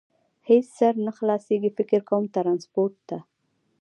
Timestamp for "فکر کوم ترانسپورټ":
1.77-2.95